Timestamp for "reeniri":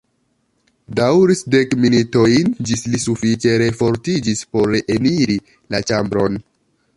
4.77-5.37